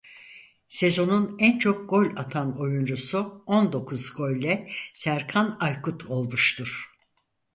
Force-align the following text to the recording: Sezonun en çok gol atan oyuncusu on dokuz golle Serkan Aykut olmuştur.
Sezonun 0.69 1.35
en 1.39 1.57
çok 1.59 1.89
gol 1.89 2.05
atan 2.15 2.59
oyuncusu 2.61 3.43
on 3.45 3.71
dokuz 3.73 4.13
golle 4.13 4.69
Serkan 4.93 5.57
Aykut 5.59 6.05
olmuştur. 6.05 6.91